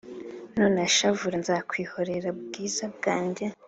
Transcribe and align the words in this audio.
Nunashavura 0.57 1.35
nzakwihoreza 1.43 2.29
bwiza 2.41 2.83
bwanjye 2.95 3.45